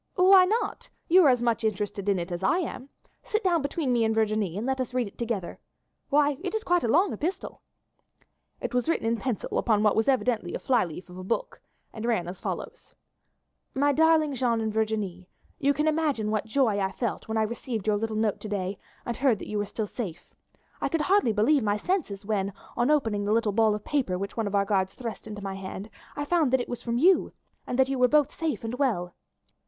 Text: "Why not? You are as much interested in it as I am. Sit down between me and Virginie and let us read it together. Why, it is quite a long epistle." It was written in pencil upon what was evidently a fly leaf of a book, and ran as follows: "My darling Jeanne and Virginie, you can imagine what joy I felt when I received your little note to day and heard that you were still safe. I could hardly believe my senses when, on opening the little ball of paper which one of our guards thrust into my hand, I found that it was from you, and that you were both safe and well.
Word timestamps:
"Why 0.15 0.45
not? 0.45 0.89
You 1.09 1.23
are 1.27 1.29
as 1.29 1.43
much 1.43 1.63
interested 1.63 2.09
in 2.09 2.17
it 2.17 2.31
as 2.31 2.41
I 2.41 2.57
am. 2.57 2.89
Sit 3.21 3.43
down 3.43 3.61
between 3.61 3.93
me 3.93 4.03
and 4.03 4.15
Virginie 4.15 4.57
and 4.57 4.65
let 4.65 4.81
us 4.81 4.95
read 4.95 5.05
it 5.05 5.15
together. 5.19 5.59
Why, 6.09 6.37
it 6.41 6.55
is 6.55 6.63
quite 6.63 6.83
a 6.83 6.87
long 6.87 7.13
epistle." 7.13 7.61
It 8.59 8.73
was 8.73 8.89
written 8.89 9.05
in 9.05 9.17
pencil 9.17 9.59
upon 9.59 9.83
what 9.83 9.95
was 9.95 10.07
evidently 10.07 10.55
a 10.55 10.59
fly 10.59 10.85
leaf 10.85 11.07
of 11.11 11.19
a 11.19 11.23
book, 11.23 11.61
and 11.93 12.03
ran 12.03 12.27
as 12.27 12.41
follows: 12.41 12.95
"My 13.75 13.91
darling 13.91 14.33
Jeanne 14.33 14.59
and 14.59 14.73
Virginie, 14.73 15.29
you 15.59 15.71
can 15.71 15.87
imagine 15.87 16.31
what 16.31 16.47
joy 16.47 16.79
I 16.79 16.91
felt 16.91 17.27
when 17.27 17.37
I 17.37 17.43
received 17.43 17.85
your 17.85 17.97
little 17.97 18.15
note 18.15 18.39
to 18.39 18.49
day 18.49 18.79
and 19.05 19.15
heard 19.17 19.37
that 19.37 19.49
you 19.49 19.59
were 19.59 19.67
still 19.67 19.85
safe. 19.85 20.33
I 20.81 20.89
could 20.89 21.01
hardly 21.01 21.31
believe 21.31 21.61
my 21.61 21.77
senses 21.77 22.25
when, 22.25 22.53
on 22.75 22.89
opening 22.89 23.23
the 23.23 23.33
little 23.33 23.51
ball 23.51 23.75
of 23.75 23.85
paper 23.85 24.17
which 24.17 24.35
one 24.35 24.47
of 24.47 24.55
our 24.55 24.65
guards 24.65 24.95
thrust 24.95 25.27
into 25.27 25.43
my 25.43 25.53
hand, 25.53 25.91
I 26.15 26.25
found 26.25 26.51
that 26.53 26.59
it 26.61 26.67
was 26.69 26.81
from 26.81 26.97
you, 26.97 27.33
and 27.67 27.77
that 27.77 27.87
you 27.87 27.99
were 27.99 28.07
both 28.07 28.33
safe 28.33 28.63
and 28.63 28.73
well. 28.79 29.13